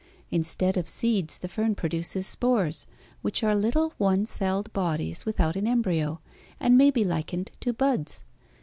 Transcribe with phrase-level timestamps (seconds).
[0.31, 2.87] Instead of seeds the fern produces spores,
[3.21, 6.19] which are little one celled bodies without an embryo
[6.59, 8.23] and may be likened to buds.